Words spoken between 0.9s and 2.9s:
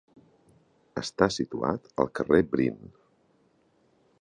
Està situat al carrer Bryn.